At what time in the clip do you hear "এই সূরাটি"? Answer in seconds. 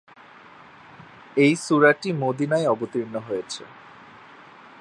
1.37-2.09